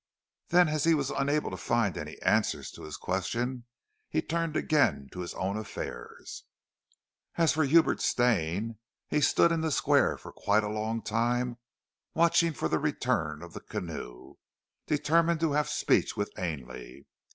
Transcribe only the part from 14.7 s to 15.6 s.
determined to